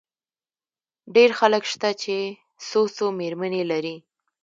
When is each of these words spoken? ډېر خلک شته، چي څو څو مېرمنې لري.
ډېر 1.15 1.29
خلک 1.39 1.63
شته، 1.71 1.89
چي 2.01 2.17
څو 2.67 2.81
څو 2.95 3.05
مېرمنې 3.19 3.63
لري. 3.71 3.95